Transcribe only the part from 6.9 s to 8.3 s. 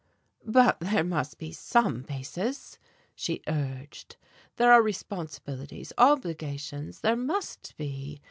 there must be!